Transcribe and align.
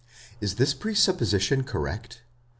Is 0.39 0.55
this 0.55 0.73
presupposition 0.73 1.63
cor 1.63 1.81
rect? 1.81 2.23